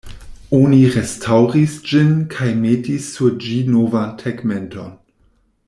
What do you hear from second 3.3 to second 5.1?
ĝi novan tegmenton.